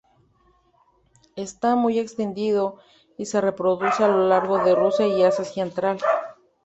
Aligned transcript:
Está 1.35 1.75
muy 1.75 1.99
extendido 1.99 2.77
y 3.19 3.27
se 3.27 3.39
reproduce 3.39 4.03
a 4.03 4.07
lo 4.07 4.27
largo 4.29 4.57
de 4.57 4.73
Rusia 4.73 5.05
y 5.05 5.21
Asia 5.21 5.45
central. 5.45 5.99